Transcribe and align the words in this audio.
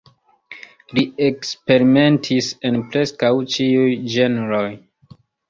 Li 0.97 1.03
eksperimentis 1.25 2.49
en 2.71 2.81
preskaŭ 2.97 3.31
ĉiuj 3.53 3.87
ĝenroj. 4.17 4.65